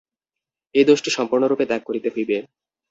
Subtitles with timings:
[0.75, 2.37] এই দোষটি সম্পূর্ণরূপে ত্যাগ করিতে হইবে।